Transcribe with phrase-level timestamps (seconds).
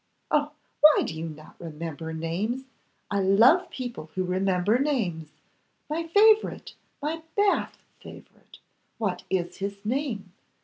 [0.31, 0.53] 'Oh!
[0.79, 2.63] why do you not remember names!
[3.11, 5.29] I love people who remember names.
[5.91, 8.57] My favourite, my Bath favourite.
[8.97, 10.33] What is his name?